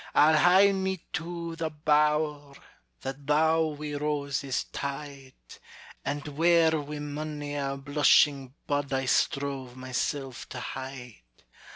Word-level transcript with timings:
I'll 0.15 0.35
hie 0.37 0.71
me 0.71 1.05
to 1.13 1.55
the 1.57 1.69
bower 1.69 2.55
That 3.01 3.27
thou 3.27 3.65
wi' 3.65 3.93
roses 3.93 4.63
tied, 4.71 5.33
And 6.03 6.27
where 6.29 6.71
wi' 6.71 6.97
mony 6.97 7.53
a 7.53 7.77
blushing 7.77 8.55
bud 8.65 8.91
I 8.91 9.05
strove 9.05 9.75
myself 9.75 10.49
to 10.49 10.59
hide. 10.59 11.21